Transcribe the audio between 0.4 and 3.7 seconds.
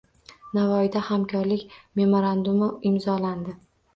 Navoiyda hamkorlik memorandumi imzolandi